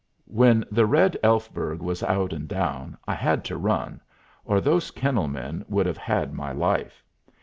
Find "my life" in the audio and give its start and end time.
6.33-7.03